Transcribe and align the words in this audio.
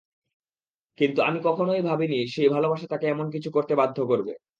কিন্তু 0.97 1.19
আমি 1.21 1.39
কখনই 1.43 1.81
ভাবিনি 1.81 2.17
সেই 2.33 2.49
ভালোবাসা 2.49 2.85
তাকে 2.87 3.05
এমন 3.07 3.27
কিছু 3.33 3.49
করতে 3.51 3.73
বাধ্য 3.75 3.97
করবে। 4.07 4.33